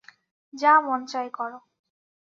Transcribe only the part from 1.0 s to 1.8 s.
চায় করো।